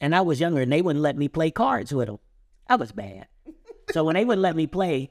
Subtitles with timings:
[0.00, 2.18] and I was younger, and they wouldn't let me play cards with them.
[2.68, 3.28] I was bad.
[3.90, 5.10] so when they wouldn't let me play,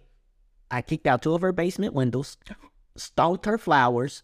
[0.69, 2.37] I kicked out two of her basement windows,
[2.95, 4.23] stomped her flowers.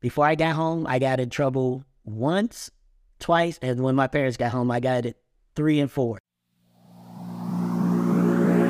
[0.00, 2.70] Before I got home, I got in trouble once,
[3.18, 5.16] twice, and when my parents got home, I got it
[5.54, 6.18] three and four.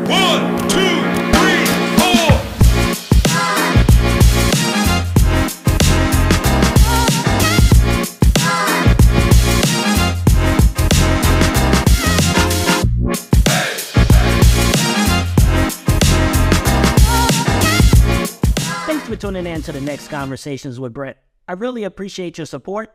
[0.06, 0.59] One,
[19.20, 21.22] tuning in to the next Conversations with Brett.
[21.46, 22.90] I really appreciate your support.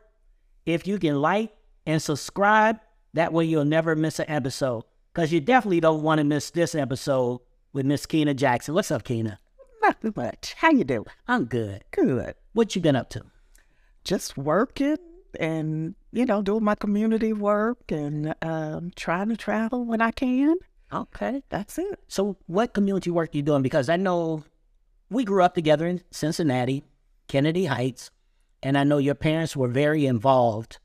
[0.66, 2.80] If you can like and subscribe,
[3.14, 4.86] that way you'll never miss an episode.
[5.14, 7.42] Because you definitely don't want to miss this episode
[7.74, 8.74] with Miss Kyna Jackson.
[8.74, 9.40] What's up, Kyna?
[9.84, 10.56] Not too much.
[10.58, 11.06] How you doing?
[11.28, 11.84] I'm good.
[11.92, 12.34] Good.
[12.54, 13.22] What you been up to?
[14.04, 14.98] Just working
[15.40, 20.56] and you know doing my community work and um, trying to travel when I can.
[20.92, 21.44] Okay.
[21.50, 22.00] That's it.
[22.08, 23.62] So what community work you doing?
[23.62, 24.44] Because I know
[25.10, 26.84] we grew up together in Cincinnati,
[27.28, 28.12] Kennedy Heights,
[28.64, 30.80] and I know your parents were very involved.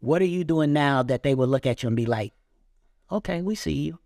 [0.00, 2.32] What are you doing now that they will look at you and be like,
[3.10, 3.98] okay, we see you?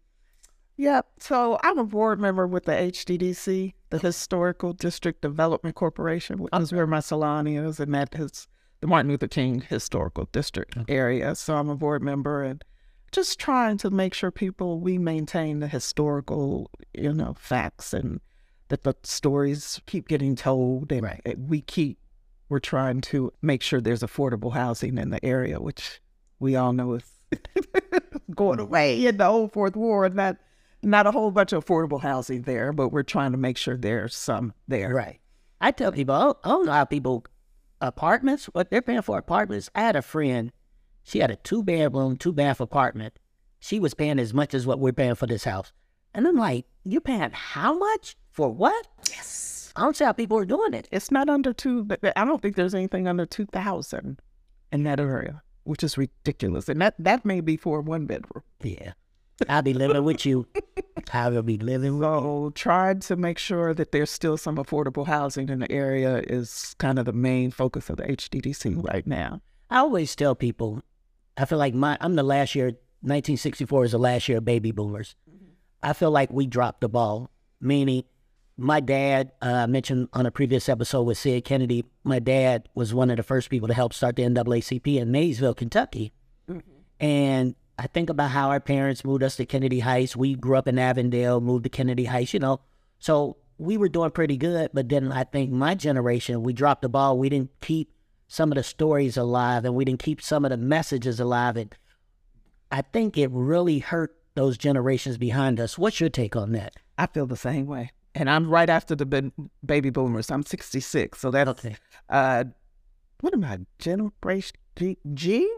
[0.76, 1.06] Yep.
[1.20, 6.72] So I'm a board member with the HDDC, the Historical District Development Corporation, which is
[6.72, 8.46] where my salon is, and that is
[8.80, 11.34] the Martin Luther King Historical District area.
[11.34, 12.62] So I'm a board member and
[13.10, 18.20] just trying to make sure people we maintain the historical, you know, facts and
[18.68, 21.38] that the stories keep getting told and Right.
[21.38, 21.98] we keep
[22.48, 26.00] we're trying to make sure there's affordable housing in the area, which
[26.38, 27.04] we all know is
[28.34, 28.62] going mm.
[28.62, 30.14] away in the old fourth ward.
[30.14, 30.36] Not
[30.82, 34.14] not a whole bunch of affordable housing there, but we're trying to make sure there's
[34.14, 34.94] some there.
[34.94, 35.20] Right.
[35.60, 37.24] I tell people, I don't, I don't know how people,
[37.80, 39.70] apartments, what they're paying for apartments.
[39.74, 40.52] I had a friend,
[41.02, 43.18] she had a two bedroom, two bath apartment.
[43.58, 45.72] She was paying as much as what we're paying for this house.
[46.14, 48.16] And I'm like, you're paying how much?
[48.36, 48.86] For what?
[49.08, 49.72] Yes.
[49.76, 50.88] I don't see how people are doing it.
[50.92, 51.88] It's not under two.
[52.14, 54.20] I don't think there's anything under two thousand
[54.70, 56.68] in that area, which is ridiculous.
[56.68, 58.42] And that that may be for one bedroom.
[58.62, 58.92] Yeah.
[59.48, 60.46] I'll be living with you.
[61.12, 65.06] I will be living with So trying to make sure that there's still some affordable
[65.06, 69.40] housing in the area is kind of the main focus of the HDDC right now.
[69.70, 70.82] I always tell people,
[71.38, 72.66] I feel like my I'm the last year.
[73.00, 75.14] 1964 is the last year of baby boomers.
[75.30, 75.52] Mm-hmm.
[75.82, 77.30] I feel like we dropped the ball.
[77.60, 78.04] Meaning,
[78.56, 81.84] my dad uh, mentioned on a previous episode with Sid Kennedy.
[82.04, 85.54] My dad was one of the first people to help start the NAACP in Maysville,
[85.54, 86.12] Kentucky.
[86.98, 90.16] And I think about how our parents moved us to Kennedy Heights.
[90.16, 92.60] We grew up in Avondale, moved to Kennedy Heights, you know.
[92.98, 94.70] So we were doing pretty good.
[94.72, 97.18] But then I think my generation, we dropped the ball.
[97.18, 97.92] We didn't keep
[98.28, 101.58] some of the stories alive and we didn't keep some of the messages alive.
[101.58, 101.74] And
[102.72, 105.76] I think it really hurt those generations behind us.
[105.76, 106.74] What's your take on that?
[106.96, 107.90] I feel the same way.
[108.16, 109.30] And I'm right after the
[109.64, 110.30] baby boomers.
[110.30, 111.18] I'm 66.
[111.20, 111.76] So that's, Okay.
[112.08, 112.44] uh,
[113.20, 114.96] what am I, generation G?
[115.14, 115.48] G?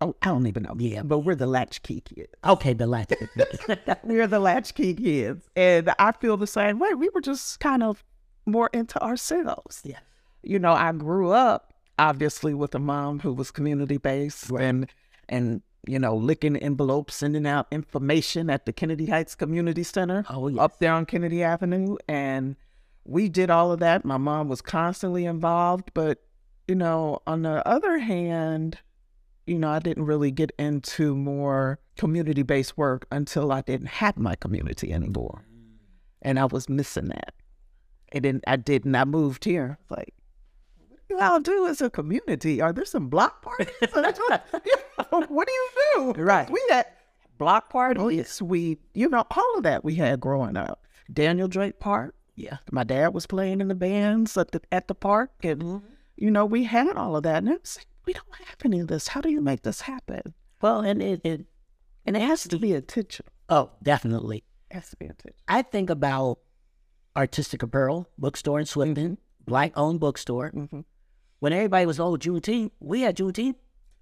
[0.00, 0.74] Oh, I don't even know.
[0.78, 1.02] Yeah.
[1.02, 2.32] But we're the latchkey kids.
[2.44, 3.12] Okay, the last.
[4.04, 5.48] We're the latchkey kids.
[5.54, 6.94] And I feel the same way.
[6.94, 8.02] We were just kind of
[8.46, 9.82] more into ourselves.
[9.84, 9.98] Yeah.
[10.42, 14.90] You know, I grew up obviously with a mom who was community based and,
[15.28, 20.48] and, you know, licking envelopes, sending out information at the Kennedy Heights Community Center Oh,
[20.48, 20.58] yes.
[20.58, 21.96] up there on Kennedy Avenue.
[22.08, 22.56] And
[23.04, 24.04] we did all of that.
[24.04, 25.90] My mom was constantly involved.
[25.94, 26.22] But,
[26.68, 28.78] you know, on the other hand,
[29.46, 34.16] you know, I didn't really get into more community based work until I didn't have
[34.16, 35.44] my community anymore.
[36.22, 37.34] And I was missing that.
[38.12, 38.94] And then I didn't.
[38.94, 39.78] I moved here.
[39.88, 40.12] Like,
[41.10, 42.60] do y'all do as a community?
[42.60, 43.68] Are there some block parties?
[45.10, 46.12] what do you do?
[46.22, 46.48] Right.
[46.50, 46.86] We had
[47.38, 48.40] block parties.
[48.42, 50.86] We, you know, all of that we had growing up.
[51.12, 52.14] Daniel Drake Park.
[52.36, 52.58] yeah.
[52.70, 55.82] My dad was playing in the bands at the at the park, and
[56.16, 57.38] you know we had all of that.
[57.42, 59.08] And it's like, we don't have any of this.
[59.08, 60.34] How do you make this happen?
[60.62, 61.46] Well, and it, it
[62.06, 63.32] And it has to be intentional.
[63.48, 64.44] oh, definitely.
[64.70, 65.42] It has to be intentional.
[65.48, 66.38] I think about
[67.16, 70.52] Artistic Apparel bookstore in Swifton, black owned bookstore.
[70.52, 70.84] Mhm.
[71.40, 73.56] When everybody was oh Juneteenth, we had Juneteenth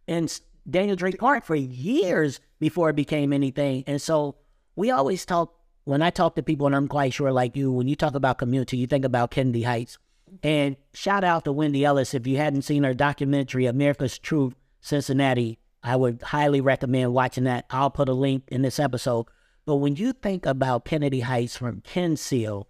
[0.06, 0.28] in
[0.68, 3.84] Daniel Drake Park for years before it became anything.
[3.86, 4.36] And so
[4.76, 5.54] we always talk
[5.84, 8.36] when I talk to people, and I'm quite sure like you, when you talk about
[8.36, 9.96] community, you think about Kennedy Heights.
[10.42, 12.12] And shout out to Wendy Ellis.
[12.12, 17.64] If you hadn't seen her documentary, America's Truth, Cincinnati, I would highly recommend watching that.
[17.70, 19.26] I'll put a link in this episode.
[19.64, 22.68] But when you think about Kennedy Heights from Kinsale,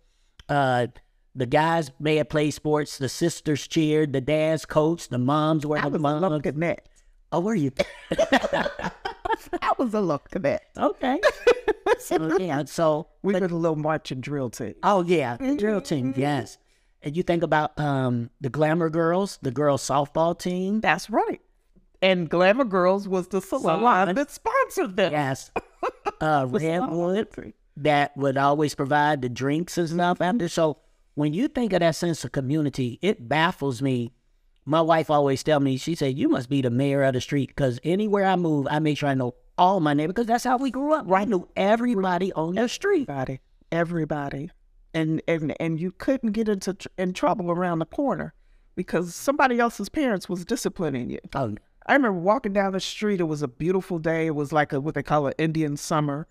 [0.49, 0.87] uh,
[1.35, 5.79] the guys may have played sports, the sisters cheered, the dads coached, the moms were
[5.79, 6.23] I was moms.
[6.23, 6.89] looking at
[7.31, 7.73] Oh, were you?
[8.11, 10.63] I was a little cadet.
[10.79, 11.21] Okay.
[11.99, 12.65] so, yeah.
[12.65, 14.75] So We were the little marching drill team.
[14.83, 16.59] Oh yeah, the drill team, yes.
[17.03, 20.81] And you think about um, the Glamour Girls, the girls softball team.
[20.81, 21.41] That's right.
[22.03, 25.13] And Glamour Girls was the salon that sponsored them.
[25.13, 25.51] Yes.
[26.21, 30.49] Uh, Redwood that would always provide the drinks and stuff after.
[30.49, 30.79] So
[31.19, 34.13] when you think of that sense of community, it baffles me.
[34.65, 37.49] My wife always tell me, she said, you must be the mayor of the street
[37.49, 40.59] because anywhere I move, I make sure I know all my neighbors because that's how
[40.59, 41.23] we grew up, right?
[41.23, 43.09] I Knew everybody on the street.
[43.09, 43.41] Everybody,
[43.73, 44.51] everybody,
[44.95, 48.33] and and and you couldn't get into tr- in trouble around the corner
[48.77, 51.19] because somebody else's parents was disciplining you.
[51.35, 51.57] Oh,
[51.87, 53.19] I remember walking down the street.
[53.19, 54.27] It was a beautiful day.
[54.27, 56.29] It was like a what they call an Indian summer,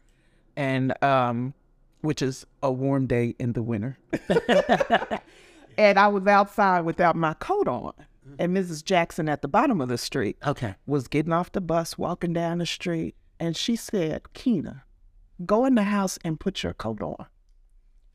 [0.55, 1.53] and um,
[2.01, 3.97] which is a warm day in the winter.
[5.77, 8.35] and I was outside without my coat on, mm-hmm.
[8.39, 8.83] and Mrs.
[8.83, 10.75] Jackson at the bottom of the street okay.
[10.85, 14.83] was getting off the bus, walking down the street, and she said, "Kyna,
[15.45, 17.27] go in the house and put your coat on."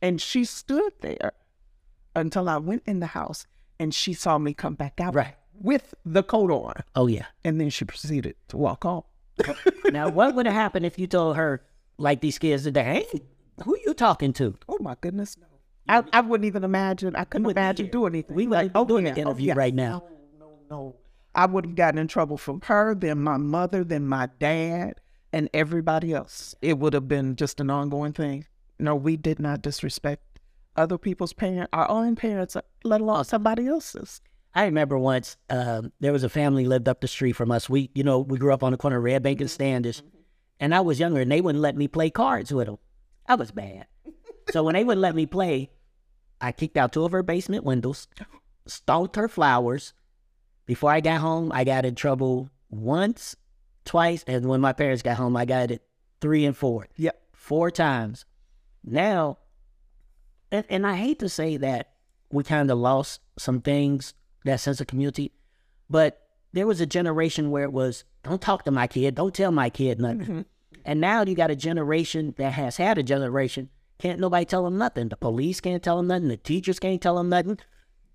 [0.00, 1.32] And she stood there
[2.14, 3.46] until I went in the house,
[3.78, 5.36] and she saw me come back out Right.
[5.54, 6.74] with the coat on.
[6.94, 7.26] Oh, yeah.
[7.44, 9.04] And then she proceeded to walk off.
[9.90, 11.64] now, what would have happened if you told her,
[11.98, 13.06] like these kids today,
[13.64, 14.56] who you talking to?
[14.68, 15.46] Oh my goodness, no.
[15.88, 17.16] I, I wouldn't even imagine.
[17.16, 18.36] I couldn't imagine doing anything.
[18.36, 19.54] We like, like doing yeah, an interview yeah.
[19.56, 20.04] right now.
[20.38, 20.96] No, no.
[21.34, 25.00] I would have gotten in trouble from her, then my mother, then my dad,
[25.32, 26.54] and everybody else.
[26.62, 28.46] It would have been just an ongoing thing.
[28.78, 30.32] No, we did not disrespect
[30.76, 34.20] other people's parents, our own parents, let alone somebody else's.
[34.54, 37.70] I remember once um, there was a family lived up the street from us.
[37.70, 40.02] We, you know, we grew up on the corner of Red Bank and Standish,
[40.60, 42.78] and I was younger, and they wouldn't let me play cards with them.
[43.32, 43.86] I was bad.
[44.50, 45.70] so when they wouldn't let me play,
[46.38, 48.06] I kicked out two of her basement windows,
[48.66, 49.94] stomped her flowers.
[50.66, 53.34] Before I got home, I got in trouble once,
[53.86, 55.82] twice, and when my parents got home, I got it
[56.20, 56.88] three and four.
[56.96, 57.18] Yep.
[57.32, 58.26] four times.
[58.84, 59.38] Now,
[60.50, 61.94] and, and I hate to say that
[62.30, 64.12] we kind of lost some things,
[64.44, 65.32] that sense of community,
[65.88, 66.20] but
[66.52, 69.70] there was a generation where it was, don't talk to my kid, don't tell my
[69.70, 70.20] kid nothing.
[70.20, 70.40] Mm-hmm.
[70.84, 74.78] And now you got a generation that has had a generation, can't nobody tell them
[74.78, 75.08] nothing.
[75.08, 77.58] The police can't tell them nothing, the teachers can't tell them nothing,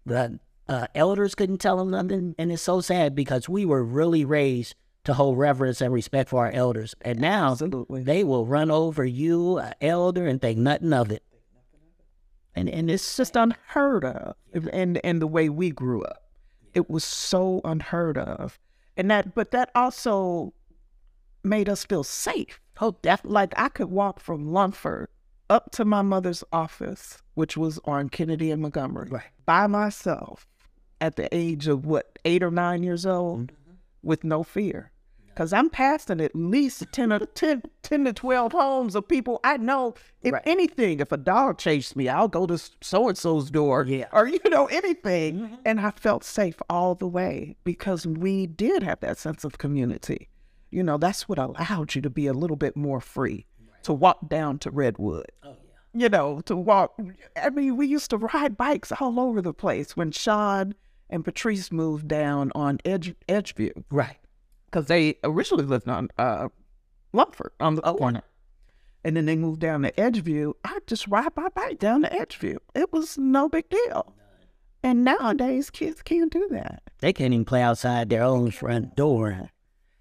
[0.05, 2.35] the uh, elders couldn't tell them nothing.
[2.37, 4.75] And it's so sad because we were really raised
[5.05, 6.93] to hold reverence and respect for our elders.
[7.01, 8.03] And now Absolutely.
[8.03, 11.23] they will run over you, an elder, and think nothing of it.
[12.57, 14.35] and and it's just unheard of
[14.73, 16.23] and and the way we grew up
[16.73, 18.59] it was so unheard of
[18.97, 20.53] and that but that also
[21.43, 23.33] made us feel safe Oh, definitely.
[23.33, 25.07] like i could walk from lumford
[25.49, 29.23] up to my mother's office which was on kennedy and montgomery Right.
[29.45, 30.47] by myself
[30.99, 33.73] at the age of what eight or nine years old Mm-hmm.
[34.03, 34.91] with no fear
[35.29, 39.55] because i'm passing at least 10 or 10, 10 to 12 homes of people i
[39.57, 39.93] know
[40.23, 40.41] if Right.
[40.45, 44.05] anything if a dog chased me i'll go to so and so's door Yeah.
[44.05, 44.17] Mm-hmm.
[44.17, 48.99] or you know anything and i felt safe all the way because we did have
[49.01, 50.27] that sense of community
[50.71, 53.45] you know that's what allowed you to be a little bit more free
[53.83, 55.55] to walk down to redwood Oh,
[55.93, 56.99] you know, to walk.
[57.41, 60.75] I mean, we used to ride bikes all over the place when Sean
[61.09, 64.17] and Patrice moved down on Edge Edgeview Right.
[64.65, 66.49] because they originally lived on uh,
[67.13, 67.95] Lumford on the Oh.
[67.95, 68.21] corner.
[69.03, 70.53] And then they moved down to Edgeview.
[70.65, 72.57] I just ride my bike down to Edgeview.
[72.75, 74.13] It was no big deal.
[74.83, 76.83] And nowadays, kids can't do that.
[76.99, 79.49] They can't even play outside their own front door.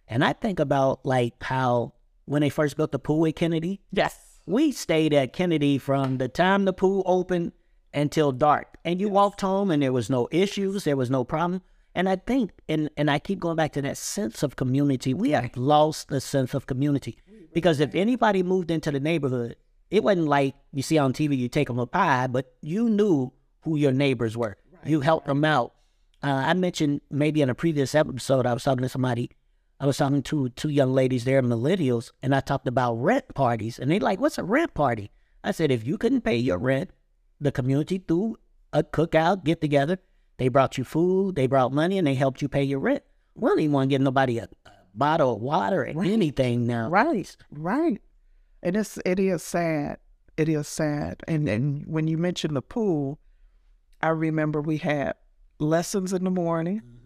[0.09, 1.95] And I think about like how
[2.27, 4.41] when they first built the pool at Kennedy, Yes.
[4.47, 7.53] we stayed at Kennedy from the time the pool opened
[7.95, 8.77] until dark.
[8.85, 11.63] And you walked home and there was no issues, there was no problem.
[11.95, 15.15] And I think, and, and I keep going back to that sense of community.
[15.15, 17.19] We have lost the sense of community.
[17.55, 19.57] Because if anybody moved into the neighborhood,
[19.91, 23.33] it wasn't like you see on TV, you take them a pie, but you knew
[23.63, 24.59] who your neighbors were.
[24.85, 25.73] You helped them out.
[26.23, 29.31] Uh, I mentioned maybe in a previous episode, I was talking to somebody,
[29.79, 33.79] I was talking to two young ladies there, millennials, and I talked about rent parties.
[33.79, 35.11] And they like, what's a rent party?
[35.45, 36.91] I said, if you couldn't pay your rent,
[37.41, 38.37] the community threw
[38.73, 39.99] a cookout, get together.
[40.39, 43.03] They brought you food, they brought money, and they helped you pay your rent.
[43.35, 46.89] We don't even want to give nobody a, a bottle of water or anything now.
[46.89, 48.01] Right, right.
[48.63, 49.99] And it's it is sad.
[50.37, 51.23] It is sad.
[51.29, 53.19] And and when you mentioned the pool,
[54.03, 55.15] I remember we had
[55.59, 57.06] lessons in the morning, mm-hmm.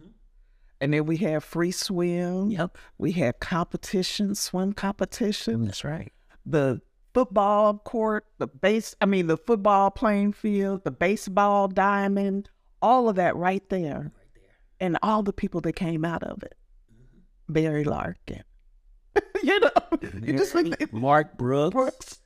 [0.80, 2.50] And then we had free swim.
[2.50, 2.78] Yep.
[2.98, 6.12] We had competition, swim competition, mm, That's right.
[6.46, 6.80] the
[7.12, 8.94] football court, the base.
[9.00, 12.48] I mean, the football playing field, the baseball diamond,
[12.80, 14.12] all of that right there,
[14.80, 16.54] and all the people that came out of it.
[16.92, 17.52] Mm-hmm.
[17.52, 18.44] Barry Larkin,
[19.42, 20.24] you know, mm-hmm.
[20.24, 21.74] you just think Mark Brooks.
[21.74, 22.20] Brooks.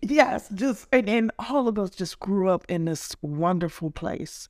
[0.00, 4.48] Yes, just and, and all of us just grew up in this wonderful place.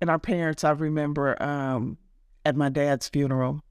[0.00, 1.98] And our parents, I remember um,
[2.44, 3.62] at my dad's funeral,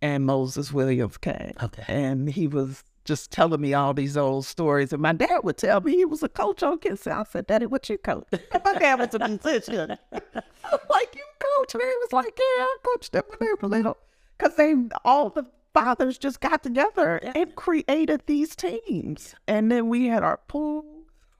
[0.00, 1.52] and Moses Williams came.
[1.62, 1.84] Okay.
[1.88, 4.92] And he was just telling me all these old stories.
[4.92, 7.06] And my dad would tell me he was a coach on Kiss.
[7.06, 8.26] I said, Daddy, what you coach?
[8.32, 9.98] my dad was a musician.
[10.12, 10.20] I
[10.72, 11.74] was like, you coach?
[11.74, 13.98] And he was like, yeah, I coached them when they were little.
[14.36, 15.44] Because they, all the
[15.74, 19.34] fathers just got together and created these teams.
[19.46, 20.84] And then we had our pool.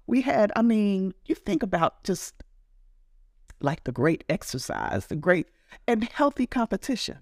[0.07, 2.35] We had, I mean, you think about just
[3.61, 5.49] like the great exercise, the great
[5.87, 7.19] and healthy competition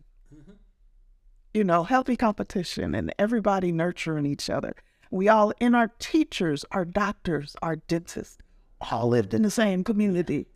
[1.55, 4.75] you know, healthy competition and everybody nurturing each other.
[5.11, 8.39] We all, and our teachers, our doctors, our dentists,
[8.91, 10.47] all lived in the same community.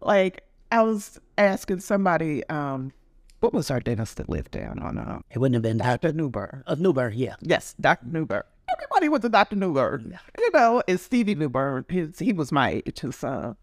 [0.00, 2.92] Like I was asking somebody, um,
[3.40, 6.08] what was our dentist that lived down on uh, It wouldn't have been Dr.
[6.08, 6.14] Dr.
[6.14, 6.62] Newberg?
[6.66, 7.36] Of Newberg, yeah.
[7.42, 8.06] Yes, Dr.
[8.06, 8.44] Newberg.
[8.72, 9.56] Everybody went to Dr.
[9.56, 10.18] Newberg.
[10.38, 13.56] You know, and Stevie Newberg, his, he was my age, his son.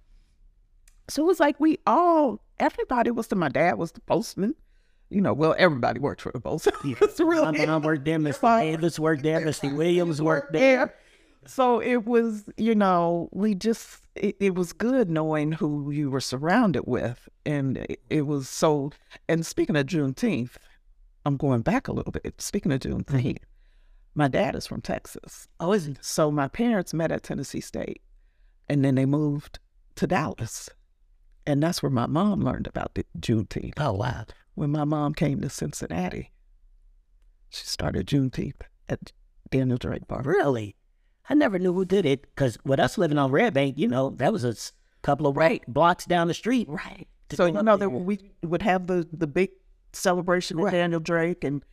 [1.10, 4.56] So it was like we all, everybody was the, my dad was the postman.
[5.10, 6.68] You know, well, everybody worked for the post.
[6.84, 8.36] it's My really mom worked there, Mr.
[8.36, 8.72] Fine.
[8.72, 9.76] Davis worked there, Mr.
[9.76, 10.80] Williams worked there.
[10.80, 10.88] yeah.
[11.46, 16.22] So it was, you know, we just, it, it was good knowing who you were
[16.22, 17.28] surrounded with.
[17.46, 18.92] And it, it was so,
[19.28, 20.56] and speaking of Juneteenth,
[21.26, 22.42] I'm going back a little bit.
[22.42, 23.44] Speaking of Juneteenth, mm-hmm.
[24.16, 25.48] my dad is from Texas.
[25.60, 25.98] Oh, is it?
[26.02, 28.02] So my parents met at Tennessee State
[28.70, 29.60] and then they moved
[29.96, 30.70] to Dallas.
[31.46, 33.74] And that's where my mom learned about the Juneteenth.
[33.78, 34.26] Oh, wow.
[34.56, 36.32] When my mom came to Cincinnati,
[37.50, 39.12] she started Juneteenth at
[39.50, 40.22] Daniel Drake Bar.
[40.24, 40.76] Really?
[41.30, 44.12] I never knew who did it because with us living on Red Bank, you know,
[44.12, 44.56] that was a
[45.02, 45.64] couple of right.
[45.68, 46.68] blocks down the street.
[46.70, 47.08] Right.
[47.32, 47.90] So you know that there.
[47.90, 49.52] we would have the the big
[49.92, 51.64] celebration with Daniel Drake, and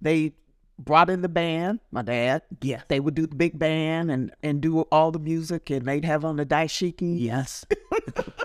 [0.00, 0.32] they
[0.78, 1.80] brought in the band.
[1.90, 2.82] My dad, Yeah.
[2.88, 6.24] they would do the big band and and do all the music, and they'd have
[6.24, 7.20] on the dashiki.
[7.20, 7.66] Yes.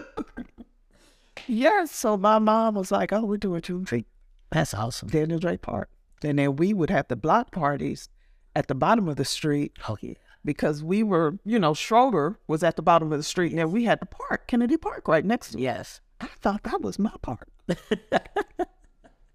[1.48, 1.92] Yes.
[1.92, 4.06] So my mom was like, "Oh, we're doing Juneteenth,
[4.52, 5.10] That's awesome.
[5.10, 5.90] Daniel Drake Park,"
[6.24, 8.10] and then we would have the block parties
[8.56, 10.14] at the bottom of the street Oh, yeah.
[10.44, 13.72] because we were, you know, Schroeder was at the bottom of the street, and then
[13.72, 15.60] we had the park, Kennedy Park, right next to.
[15.60, 16.00] Yes.
[16.22, 17.50] I thought that was my park.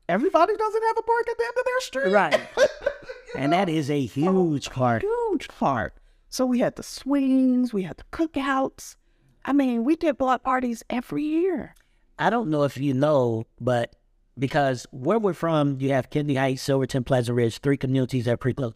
[0.09, 2.13] Everybody doesn't have a park at the end of their street.
[2.13, 2.41] Right.
[3.37, 4.07] and that is a oh,
[4.49, 5.03] huge part.
[5.03, 5.95] Huge part.
[6.29, 8.97] So we had the swings, we had the cookouts.
[9.45, 11.75] I mean, we did block parties every year.
[12.21, 13.97] I don't know if you know, but
[14.39, 18.37] because where we're from, you have Kennedy Heights, Silverton, Pleasant Ridge, three communities that are
[18.37, 18.75] pretty close.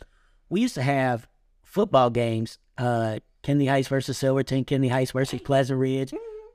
[0.48, 1.28] We used to have
[1.62, 6.12] football games, uh, Kennedy Heights versus Silverton, Kennedy Heights versus Pleasant Ridge,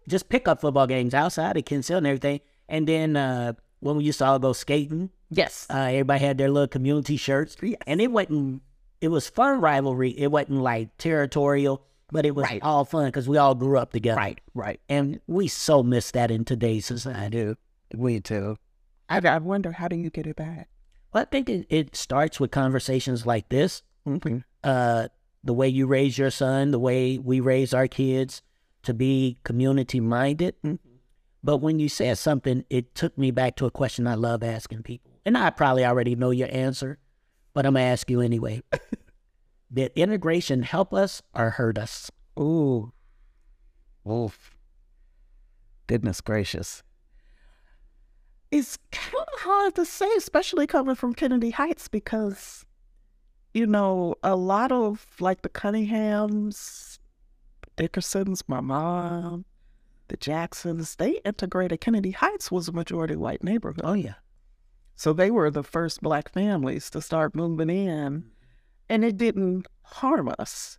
[0.08, 2.39] just pickup football games outside of Kinsale and everything.
[2.67, 5.67] And then uh, when we used to all go skating, Yes.
[5.69, 7.77] uh, everybody had their little community shirts, Yes.
[7.86, 8.63] and it wasn't.
[9.00, 10.10] It was fun rivalry.
[10.10, 12.61] It wasn't like territorial, but it was Right.
[12.63, 14.17] all fun because we all grew up together.
[14.19, 14.79] right, right.
[14.89, 17.19] And we so miss that in today's society.
[17.19, 17.55] I do.
[17.95, 18.57] We too.
[19.09, 20.69] I, I wonder how do you get it back?
[21.13, 23.81] Well, I think it, it starts with conversations like this.
[24.07, 24.39] Mm-hmm.
[24.63, 25.07] Uh,
[25.43, 28.41] the way you raise your son, the way we raise our kids
[28.83, 30.55] to be community minded.
[31.43, 34.83] But when you said something, it took me back to a question I love asking
[34.83, 35.11] people.
[35.25, 36.97] And I probably already know your answer,
[37.53, 38.61] but I'm going to ask you anyway.
[39.71, 42.09] Did integration help us or hurt us?
[42.39, 42.91] Ooh.
[44.09, 44.57] Oof.
[45.88, 46.83] Goodness gracious.
[48.51, 52.65] It's kind of hard to say, especially coming from Kennedy Heights, because,
[53.53, 56.97] you know, a lot of like the Cunninghams,
[57.77, 59.45] Dickersons, my mom,
[60.07, 63.81] the Jacksons, they integrated Kennedy Heights was a majority white neighborhood.
[63.83, 64.15] Oh, yeah.
[64.95, 68.23] So they were the first black families to start moving in, mm.
[68.89, 70.77] And it didn't harm us.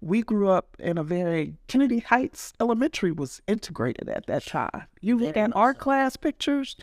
[0.00, 4.86] We grew up in a very Kennedy Heights Elementary was integrated at that time.
[5.00, 6.76] You look at our class pictures.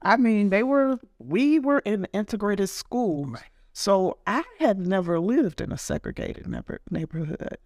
[0.00, 3.38] I mean, they were we were in integrated schools.
[3.74, 7.58] So I had never lived in a segregated neighbor, neighborhood.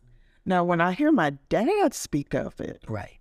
[0.44, 3.18] Now, when I hear my dad speak of it, Right.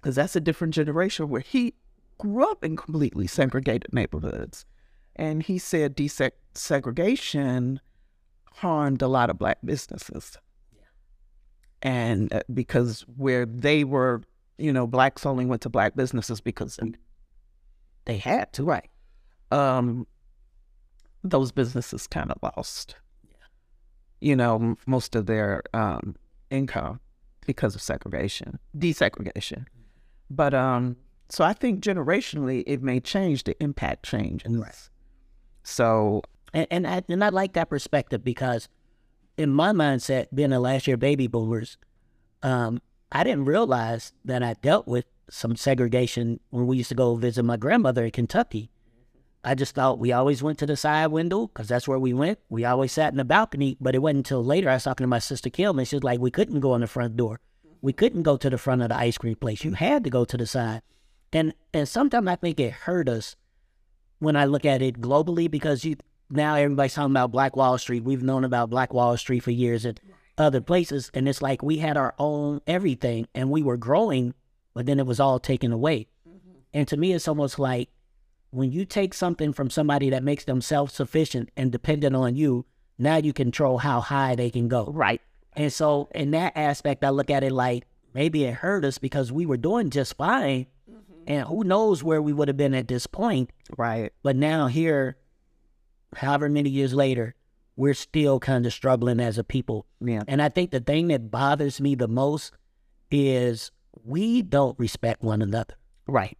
[0.00, 1.74] because that's a different generation where he
[2.18, 4.64] grew up in completely segregated neighborhoods.
[5.16, 7.78] And he said desegregation
[8.56, 10.38] harmed a lot of black businesses.
[11.82, 14.22] And uh, because where they were,
[14.58, 16.80] you know, blacks only went to black businesses because
[18.06, 18.88] they had to, right?
[19.52, 20.06] Um,
[21.22, 22.96] those businesses kind of lost,
[24.20, 26.16] you know, most of their um,
[26.50, 27.00] income
[27.44, 29.66] because of segregation, desegregation.
[30.30, 30.96] But um,
[31.28, 33.44] so I think generationally it may change.
[33.44, 34.56] The impact changes.
[34.56, 34.88] Right.
[35.62, 36.22] So
[36.56, 38.70] And and I, and I like that perspective because
[39.36, 41.76] in my mindset, being a last year baby boomers,
[42.42, 42.80] um,
[43.12, 47.42] I didn't realize that I dealt with some segregation when we used to go visit
[47.42, 48.70] my grandmother in Kentucky.
[49.44, 52.38] I just thought we always went to the side window because that's where we went.
[52.48, 55.08] We always sat in the balcony, but it wasn't until later I was talking to
[55.08, 57.38] my sister Kim, and she was like, "We couldn't go in the front door.
[57.82, 59.62] We couldn't go to the front of the ice cream place.
[59.62, 60.80] You had to go to the side."
[61.34, 63.36] And and sometimes I think it hurt us
[64.20, 65.96] when I look at it globally because you
[66.30, 68.04] now everybody's talking about Black Wall Street.
[68.04, 70.00] We've known about Black Wall Street for years and
[70.38, 74.34] other places, and it's like we had our own everything, and we were growing,
[74.74, 76.08] but then it was all taken away.
[76.28, 76.58] Mm-hmm.
[76.74, 77.88] And to me, it's almost like
[78.50, 82.66] when you take something from somebody that makes them self sufficient and dependent on you,
[82.98, 84.86] now you control how high they can go.
[84.86, 85.20] Right.
[85.54, 89.32] And so, in that aspect, I look at it like maybe it hurt us because
[89.32, 90.66] we were doing just fine.
[90.90, 91.22] Mm-hmm.
[91.26, 93.50] And who knows where we would have been at this point.
[93.76, 94.12] Right.
[94.22, 95.16] But now, here,
[96.16, 97.34] however many years later,
[97.76, 99.86] we're still kind of struggling as a people.
[100.00, 100.22] Yeah.
[100.26, 102.52] And I think the thing that bothers me the most
[103.10, 103.70] is
[104.04, 105.74] we don't respect one another.
[106.06, 106.38] Right.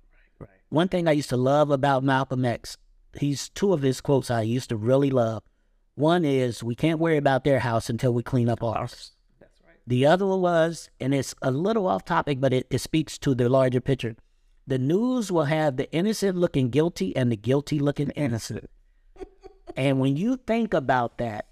[0.68, 2.76] One thing I used to love about Malcolm X,
[3.18, 5.42] he's two of his quotes I used to really love.
[5.94, 9.76] One is, "We can't worry about their house until we clean up ours." That's right.
[9.86, 13.34] The other one was, and it's a little off topic, but it, it speaks to
[13.34, 14.16] the larger picture.
[14.66, 18.68] The news will have the innocent looking guilty and the guilty looking innocent.
[19.76, 21.46] And when you think about that,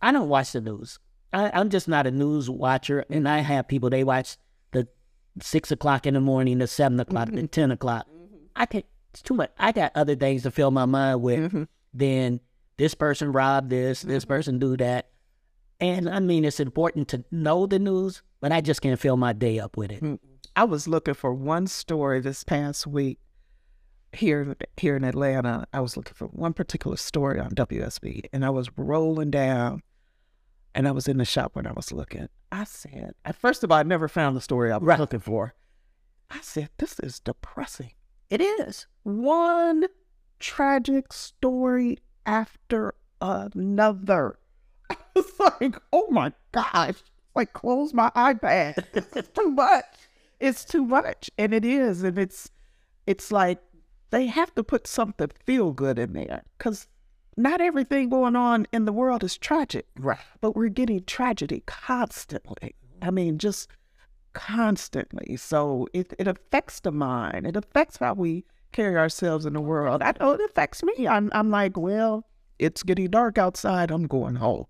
[0.00, 0.98] I don't watch the news.
[1.32, 4.36] I, I'm just not a news watcher, and I have people they watch
[4.72, 4.88] the
[5.40, 7.46] six o'clock in the morning, the seven o'clock, the mm-hmm.
[7.46, 8.06] ten o'clock.
[8.08, 8.36] Mm-hmm.
[8.54, 9.50] I can't, it's too much.
[9.58, 11.64] I got other things to fill my mind with mm-hmm.
[11.92, 12.40] than
[12.76, 15.10] this person robbed this, this person do that.
[15.78, 19.34] And I mean, it's important to know the news, but I just can't fill my
[19.34, 20.20] day up with it.
[20.54, 23.18] I was looking for one story this past week
[24.16, 25.66] here here in Atlanta.
[25.72, 29.82] I was looking for one particular story on WSB, and I was rolling down,
[30.74, 32.28] and I was in the shop when I was looking.
[32.52, 34.98] I said, at first of all, I never found the story I was Right.
[34.98, 35.54] looking for.
[36.30, 37.92] I said, this is depressing.
[38.30, 38.86] It is.
[39.04, 39.86] One
[40.40, 44.38] tragic story after another.
[44.90, 46.94] I was like, oh my gosh.
[47.34, 48.84] Like close my iPad.
[49.16, 49.84] It's too much.
[50.40, 51.30] It's too much.
[51.38, 52.02] And it is.
[52.02, 52.50] And it's
[53.06, 53.60] it's like
[54.10, 56.44] they have to put something feel good in there.
[56.58, 56.88] Cause
[57.36, 59.86] not everything going on in the world is tragic.
[59.98, 60.18] Right.
[60.40, 62.74] But we're getting tragedy constantly.
[63.02, 63.68] I mean, just
[64.32, 65.36] constantly.
[65.36, 67.46] So it, it affects the mind.
[67.46, 70.02] It affects how we carry ourselves in the world.
[70.02, 71.06] I know it affects me.
[71.06, 72.26] I'm, I'm like, well,
[72.58, 73.90] it's getting dark outside.
[73.90, 74.66] I'm going home.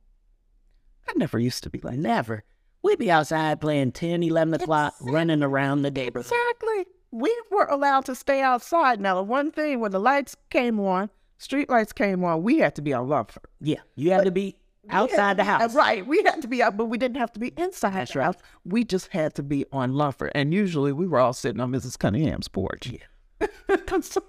[1.09, 1.99] I never used to be like.
[1.99, 2.42] Never.
[2.83, 6.33] We'd be outside playing 10, 11 o'clock, running around the neighborhood.
[6.33, 6.87] Exactly.
[7.18, 9.00] We were allowed to stay outside.
[9.00, 12.74] Now, the one thing when the lights came on, street lights came on, we had
[12.74, 13.46] to be on Lumford.
[13.61, 14.57] Yeah, you had to be
[14.90, 15.74] outside the house.
[15.74, 16.07] Right.
[16.07, 18.37] We had to be out, but we didn't have to be inside the house.
[18.64, 20.33] We just had to be on Lumford.
[20.35, 21.98] And usually we were all sitting on Mrs.
[21.98, 22.88] Cunningham's porch.
[22.88, 23.46] Yeah.
[24.02, 24.22] so,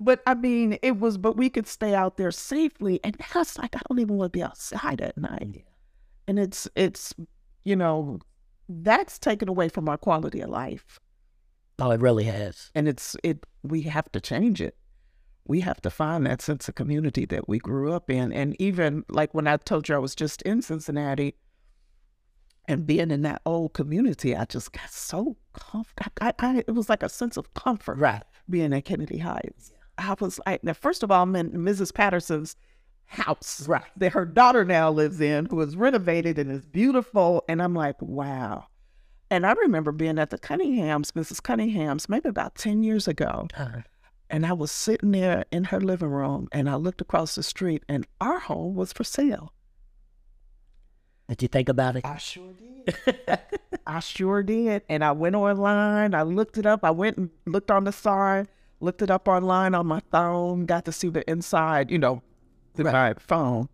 [0.00, 3.00] but I mean, it was, but we could stay out there safely.
[3.04, 5.64] And now it's like, I don't even want to be outside at night.
[6.26, 7.14] And it's, it's,
[7.62, 8.20] you know,
[8.68, 10.98] that's taken away from our quality of life.
[11.78, 12.70] Oh, it really has.
[12.74, 14.76] And it's, it, we have to change it.
[15.44, 18.32] We have to find that sense of community that we grew up in.
[18.32, 21.34] And even like when I told you I was just in Cincinnati
[22.68, 26.12] and being in that old community, I just got so comfortable.
[26.20, 28.22] I, I, it was like a sense of comfort Right.
[28.48, 29.72] being at Kennedy Heights.
[29.98, 31.92] I was like, now, first of all, I'm in Mrs.
[31.92, 32.54] Patterson's
[33.06, 33.82] house Right.
[33.96, 37.44] that her daughter now lives in, who is renovated and is beautiful.
[37.48, 38.66] And I'm like, wow.
[39.32, 41.42] And I remember being at the Cunninghams, Mrs.
[41.42, 43.48] Cunningham's, maybe about 10 years ago.
[43.56, 43.80] Uh-huh.
[44.28, 47.82] And I was sitting there in her living room and I looked across the street
[47.88, 49.54] and our home was for sale.
[51.28, 52.04] Did you think about it?
[52.04, 53.16] I sure did.
[53.86, 54.82] I sure did.
[54.90, 58.48] And I went online, I looked it up, I went and looked on the sign,
[58.80, 62.22] looked it up online on my phone, got to see the inside, you know,
[62.74, 63.70] the my phone.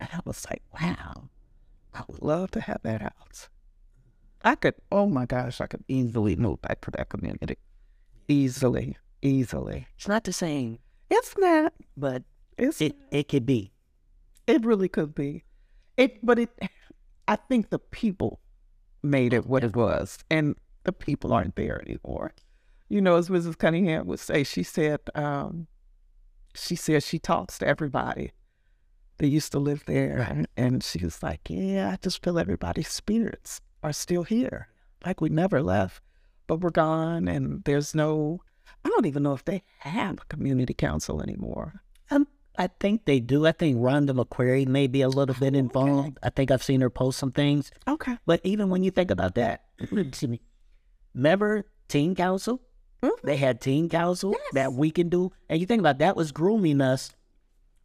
[0.00, 1.28] And I was like, wow,
[1.94, 3.50] I would love to have that house.
[4.44, 7.56] I could, oh my gosh, I could easily move back to that community.
[8.28, 9.86] Easily, easily.
[9.96, 10.78] It's not the same,
[11.10, 12.22] It's not, but
[12.56, 13.72] it's it, it could be.
[14.46, 15.44] It really could be.
[15.96, 16.50] It, but it.
[17.28, 18.40] I think the people
[19.02, 22.32] made it what it was, and the people aren't there anymore.
[22.88, 23.58] You know, as Mrs.
[23.58, 25.66] Cunningham would say, she said, um,
[26.54, 28.32] she said she talks to everybody
[29.18, 32.88] that used to live there, and, and she was like, "Yeah, I just feel everybody's
[32.88, 34.68] spirits are still here,
[35.04, 36.02] like we never left,
[36.46, 38.40] but we're gone, and there's no.
[38.84, 41.82] I don't even know if they have a community council anymore.
[42.10, 43.46] Um, I think they do.
[43.46, 46.18] I think Rhonda McQuarrie may be a little bit involved.
[46.22, 47.70] I think I've seen her post some things.
[47.86, 48.18] Okay.
[48.26, 50.40] But even when you think about that, excuse me,
[51.14, 52.60] remember teen council?
[53.22, 56.80] They had teen council that we can do, and you think about that was grooming
[56.80, 57.10] us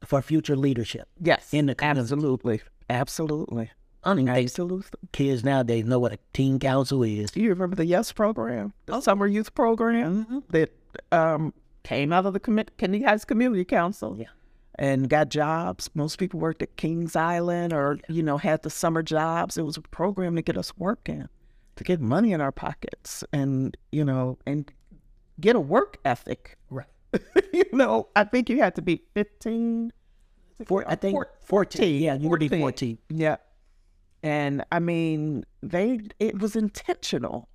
[0.03, 1.53] for future leadership Yes.
[1.53, 1.99] in the community.
[2.01, 2.61] Absolutely.
[2.89, 3.71] Absolutely.
[4.05, 4.85] I mean, Absolutely.
[5.11, 7.31] kids nowadays know what a teen council is.
[7.31, 10.71] Do you remember the Yes program, the summer youth program that
[11.11, 14.15] um, came out of the commi- Kennedy Heights Community Council?
[14.17, 14.27] Yeah.
[14.79, 15.89] And got jobs.
[15.93, 19.57] Most people worked at Kings Island or, you know, had the summer jobs.
[19.57, 21.29] It was a program to get us working,
[21.75, 24.71] to get money in our pockets and, you know, and
[25.39, 26.57] get a work ethic.
[26.71, 26.87] Right.
[27.53, 29.93] you know, I think you had to be 15.
[30.65, 32.01] Four, I think Four- 14.
[32.01, 32.97] Yeah, you would be 14.
[33.09, 33.35] Yeah.
[34.23, 37.49] And I mean, they it was intentional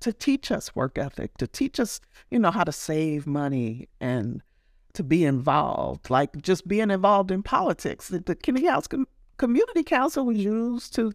[0.00, 2.00] to teach us work ethic, to teach us,
[2.30, 4.42] you know, how to save money and
[4.92, 8.08] to be involved, like just being involved in politics.
[8.08, 11.12] The, the Kennedy House Com- Community Council was used to.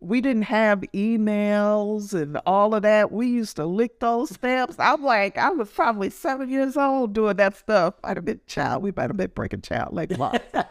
[0.00, 3.12] We didn't have emails and all of that.
[3.12, 4.74] We used to lick those stamps.
[4.80, 7.94] I'm like, I was probably seven years old doing that stuff.
[8.02, 8.82] I'd have been child.
[8.82, 10.40] We might have been breaking child like laws.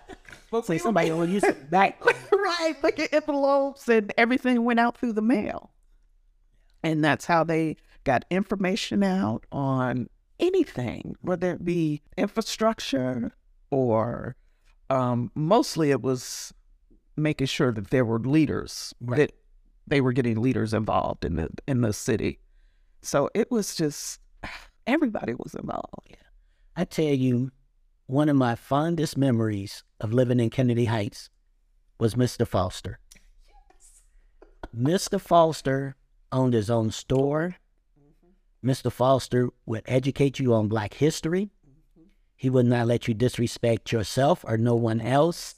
[0.63, 2.01] Say somebody will use it back.
[2.31, 5.71] right, like your envelopes and everything went out through the mail.
[6.83, 10.09] And that's how they got information out on
[10.39, 13.31] anything, whether it be infrastructure
[13.69, 14.35] or
[14.89, 16.53] um, mostly it was
[17.15, 19.17] making sure that there were leaders Right.
[19.17, 19.31] that
[19.87, 22.39] they were getting leaders involved in the in the city.
[23.01, 24.19] So it was just
[24.87, 26.17] everybody was involved.
[26.75, 27.51] I tell you,
[28.11, 31.29] one of my fondest memories of living in Kennedy Heights
[31.97, 32.45] was Mr.
[32.45, 32.99] Foster.
[33.47, 34.01] Yes.
[34.77, 35.19] Mr.
[35.19, 35.95] Foster
[36.29, 37.55] owned his own store.
[38.61, 38.91] Mr.
[38.91, 41.51] Foster would educate you on Black history.
[42.35, 45.55] He would not let you disrespect yourself or no one else.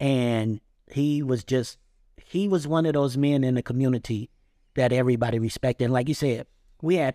[0.00, 1.78] And he was just,
[2.16, 4.28] he was one of those men in the community
[4.74, 5.84] that everybody respected.
[5.84, 6.48] And like you said,
[6.82, 7.14] we had,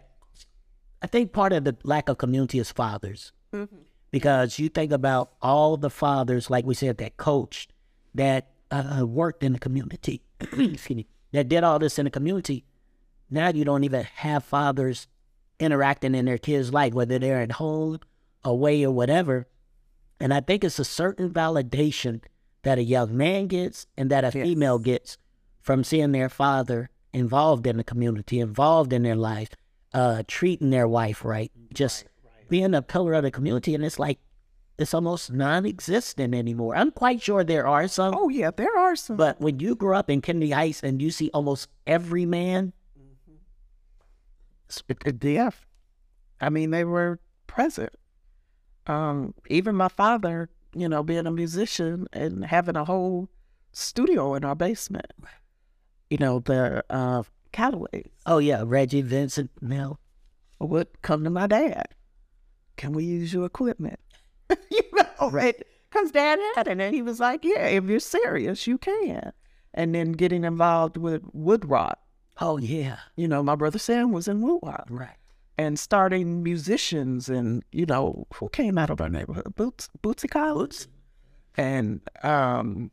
[1.02, 3.76] I think part of the lack of community is fathers mm-hmm.
[4.12, 7.72] Because you think about all the fathers, like we said, that coached,
[8.14, 12.66] that uh, worked in the community, excuse me, that did all this in the community.
[13.30, 15.08] Now you don't even have fathers
[15.60, 18.00] interacting in their kids' life, whether they're at home,
[18.44, 19.48] away, or whatever.
[20.20, 22.22] And I think it's a certain validation
[22.64, 25.18] that a young man gets and that a female gets
[25.62, 29.50] from seeing their father involved in the community, involved in their life,
[29.94, 32.06] uh, treating their wife right, just
[32.52, 33.74] being a pillar of the community.
[33.74, 34.20] And it's like,
[34.78, 36.76] it's almost non existent anymore.
[36.76, 39.16] I'm quite sure there are some, Oh yeah, there are some.
[39.16, 42.74] but when you grew up in Kennedy Heights and you see almost every man,
[45.24, 45.52] yeah.
[46.42, 47.94] I mean, they were present.
[48.88, 53.30] Um, even my father, you know, being a musician and having a whole
[53.72, 55.08] studio in our basement.
[56.10, 57.24] You know, the uh,
[58.26, 60.00] oh yeah, Reggie, Vincent, Mill
[60.60, 61.88] would come to my dad.
[62.82, 64.00] Can we use your equipment?
[64.72, 65.56] you know, right?
[65.90, 69.32] Because dad had it, and he was like, "Yeah, if you're serious, you can."
[69.74, 71.96] And then getting involved with Woodrock.
[72.40, 74.86] Oh yeah, You know, my brother Sam was in Woodrock.
[74.90, 75.18] right.
[75.58, 80.88] and starting musicians and you know who came out of our neighborhood boots bootsy collins
[81.58, 82.90] and um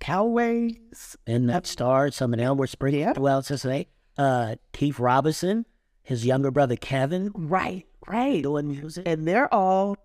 [0.00, 1.16] Cowways.
[1.26, 3.12] And that starred some of them were spread Yeah.
[3.12, 3.88] throughout Cincinnati.
[4.16, 5.66] Uh, Keith Robinson,
[6.02, 8.42] his younger brother Kevin, right right.
[8.42, 9.06] Doing music.
[9.06, 9.96] and they're all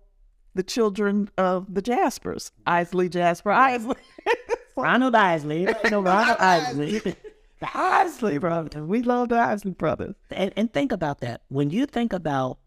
[0.54, 2.52] the children of the jaspers.
[2.66, 3.96] Isley jasper isley.
[4.76, 6.98] Ronald Isley, know, Ronald Isley.
[7.60, 8.82] the isley brothers.
[8.82, 10.14] We love the isley brothers.
[10.30, 11.42] And, and think about that.
[11.48, 12.58] When you think about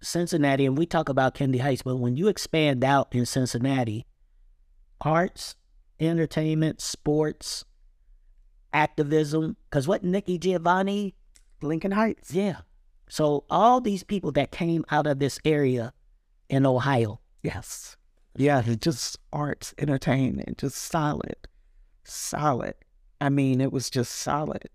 [0.00, 4.06] Cincinnati, and we talk about Kennedy Heights, but when you expand out in Cincinnati,
[5.00, 5.56] arts,
[5.98, 7.64] entertainment, sports,
[8.72, 11.14] activism, because what Nikki Giovanni,
[11.62, 12.32] lincoln heights.
[12.32, 12.58] Yeah.
[13.08, 15.92] So all these people that came out of this area
[16.48, 17.96] in Ohio, yes.
[18.36, 21.36] Yeah just arts entertainment just solid
[22.04, 22.74] solid.
[23.20, 24.68] I mean it was just solid.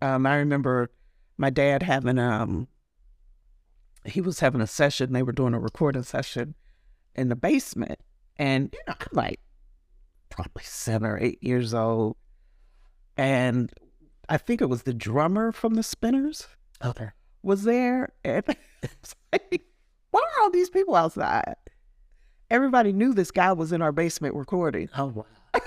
[0.00, 0.90] Um i remember
[1.36, 2.68] my dad having um
[4.04, 5.12] he was having a session.
[5.12, 6.54] They were doing a recording session
[7.14, 7.98] in the basement.
[8.36, 9.40] And you know I'm like
[10.30, 12.16] probably seven or eight years old.
[13.16, 13.72] And
[14.28, 16.48] i think it was the drummer from the spinners.
[16.84, 17.10] Okay,
[17.44, 18.44] was there and
[18.82, 19.62] it's like,
[20.10, 21.56] why are all these people outside
[22.50, 25.26] everybody knew this guy was in our basement recording oh wow,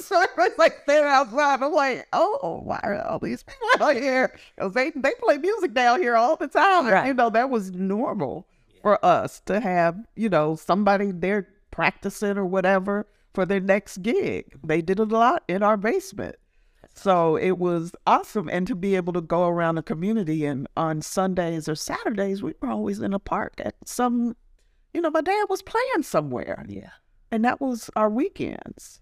[0.00, 1.62] so everybody's like they're outside.
[1.62, 4.36] I'm like, oh, why are all these people out here?
[4.56, 6.86] Because they they play music down here all the time.
[6.86, 7.08] Right.
[7.08, 8.46] You know, that was normal
[8.82, 14.58] for us to have, you know, somebody there practicing or whatever for their next gig.
[14.64, 16.36] They did it a lot in our basement.
[16.94, 18.48] So it was awesome.
[18.48, 22.54] And to be able to go around the community and on Sundays or Saturdays, we
[22.60, 24.36] were always in a park at some,
[24.92, 26.64] you know, my dad was playing somewhere.
[26.68, 26.90] Yeah.
[27.30, 29.00] And that was our weekends,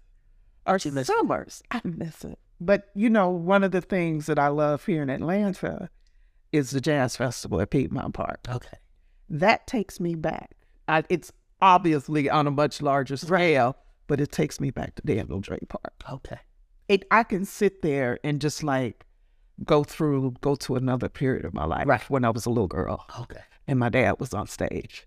[0.65, 1.05] our it?
[1.05, 1.63] summers.
[1.71, 2.37] I miss it.
[2.61, 5.89] But, you know, one of the things that I love here in Atlanta
[6.51, 8.41] is the Jazz Festival at Piedmont Park.
[8.49, 8.77] Okay.
[9.29, 10.55] That takes me back.
[10.87, 15.39] I, it's obviously on a much larger scale, but it takes me back to Daniel
[15.39, 16.39] Drake Park Okay.
[16.89, 19.05] It I can sit there and just like
[19.63, 22.09] go through go to another period of my life Right.
[22.09, 23.41] when I was a little girl Okay.
[23.67, 25.05] and my dad was on stage.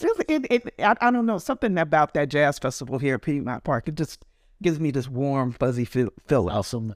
[0.00, 3.86] It, it, I, I don't know something about that jazz festival here at Piedmont Park.
[3.88, 4.24] It just
[4.60, 6.52] gives me this warm, fuzzy feel, feeling.
[6.54, 6.94] Awesome.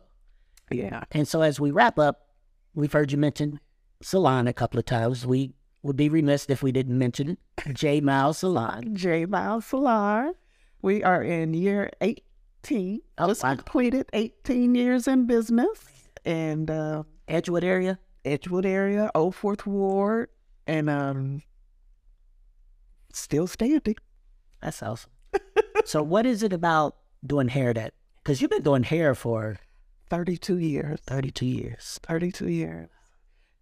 [0.70, 2.26] Yeah, And so as we wrap up,
[2.74, 3.60] we've heard you mention
[4.02, 5.24] Salon a couple of times.
[5.24, 7.38] We would be remiss if we didn't mention
[7.72, 8.94] J Miles Salon.
[8.96, 10.32] J Miles Salon.
[10.82, 11.90] We are in year
[12.64, 13.00] eighteen.
[13.18, 17.98] Oh, was completed eighteen years in business, and uh, Edgewood area?
[18.24, 20.28] Edgewood area, Old Fourth Ward,
[20.66, 21.42] and um,
[23.12, 23.96] still standing.
[24.62, 25.10] That's awesome.
[25.84, 29.58] so what is it about doing hair that because you've been doing hair for
[30.10, 31.00] 32 years.
[31.06, 32.00] 32 years.
[32.02, 32.88] 32 years.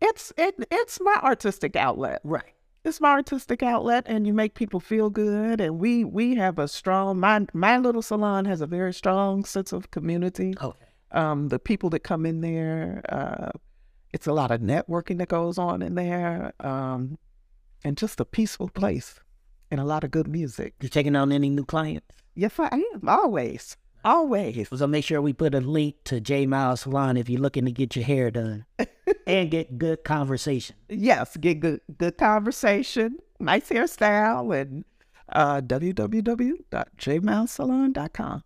[0.01, 2.21] It's it it's my artistic outlet.
[2.23, 2.53] Right.
[2.87, 6.69] It's my artistic outlet and you make people feel good and we we have a
[6.69, 10.55] strong my my little salon has a very strong sense of community.
[10.63, 10.87] Okay.
[11.11, 13.51] Um the people that come in there uh
[14.13, 17.19] it's a lot of networking that goes on in there um
[17.83, 19.19] and just a peaceful place
[19.73, 20.75] and a lot of good music.
[20.81, 22.15] You taking on any new clients?
[22.37, 23.09] Yes, I am.
[23.09, 23.77] Always.
[24.07, 24.69] Always.
[24.73, 27.73] So make sure we put a link to J Miles Salon if you're looking to
[27.73, 28.65] get your hair done
[29.27, 30.77] and get good conversation.
[30.89, 34.85] Yes, get good good conversation, nice hairstyle, and
[35.31, 38.43] uh, www.jmounsalon.com.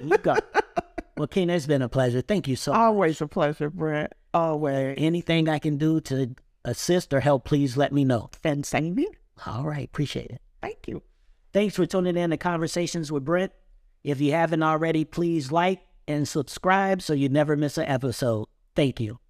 [0.00, 0.44] You got.
[1.16, 2.20] well, Ken, it's been a pleasure.
[2.20, 2.78] Thank you so much.
[2.78, 4.12] Always a pleasure, Brent.
[4.32, 4.94] Always.
[4.96, 8.30] Anything I can do to assist or help, please let me know.
[8.62, 9.10] Same here.
[9.44, 10.40] All right, appreciate it.
[10.62, 11.02] Thank you.
[11.52, 13.50] Thanks for tuning in to Conversations with Brent.
[14.04, 18.46] If you haven't already, please like and subscribe so you never miss an episode.
[18.76, 19.23] Thank you.